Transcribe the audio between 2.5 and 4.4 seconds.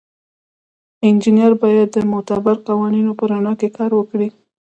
قوانینو په رڼا کې کار وکړي.